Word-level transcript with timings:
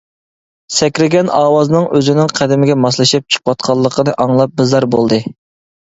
سەكرىگەن 0.77 1.27
ئاۋازنىڭ 1.41 1.85
ئۆزىنىڭ 1.99 2.33
قەدىمىگە 2.39 2.77
ماسلىشىپ 2.87 3.29
چىقىۋاتقانلىقىنى 3.35 4.17
ئاڭلاپ 4.25 4.57
بىزار 4.63 4.93
بولدى. 4.97 5.21